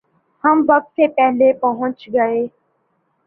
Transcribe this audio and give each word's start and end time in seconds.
ہم 0.43 0.57
وقت 0.69 0.89
سے 0.95 1.07
پہلے 1.17 1.51
پہنچیں 1.61 2.11
گے 2.13 2.45